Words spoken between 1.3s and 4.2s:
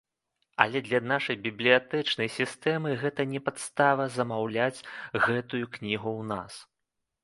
бібліятэчнай сістэмы гэта не падстава